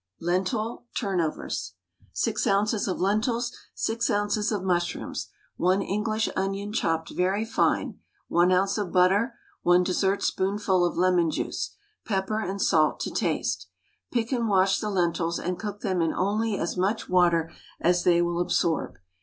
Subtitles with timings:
[0.19, 1.75] LENTIL TURNOVERS.
[2.13, 2.87] 6 oz.
[2.87, 4.51] of lentils, 6 oz.
[4.51, 10.97] of mushrooms, 1 English onion chopped very fine, 1 ounce of butter, 1 dessertspoonful of
[10.97, 13.67] lemon juice, pepper and salt to taste.
[14.11, 18.23] Pick and wash the lentils, and cook them in only as much water as they
[18.23, 18.97] will absorb.